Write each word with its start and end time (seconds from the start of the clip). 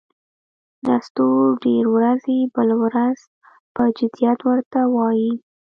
نستوه 0.87 1.41
ډېر 1.65 1.83
ورځي، 1.95 2.39
بله 2.55 2.75
ورځ 2.83 3.17
پهٔ 3.75 3.87
جدیت 3.97 4.39
ور 4.43 4.59
ته 4.71 4.81
وايي: 4.95 5.31